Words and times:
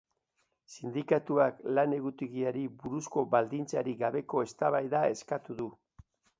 Sindikatuak 0.75 1.59
lan 1.79 1.93
egutegiari 1.99 2.65
buruzko 2.79 3.27
baldintzarik 3.37 4.03
gabeko 4.03 4.45
eztabaida 4.49 5.07
eskatu 5.15 5.63
du. 5.65 5.73